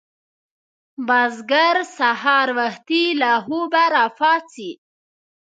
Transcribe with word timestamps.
بزګر 1.07 1.75
سهار 1.97 2.47
وختي 2.59 3.03
له 3.21 3.31
خوبه 3.43 3.83
راپاڅي 3.95 4.71